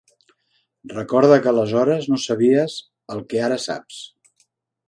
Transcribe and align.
Recorda 0.93 1.37
que 1.43 1.51
aleshores 1.51 2.09
no 2.13 2.19
sabies 2.25 2.79
el 3.17 3.25
que 3.35 3.45
ara 3.49 3.63
saps. 3.67 4.05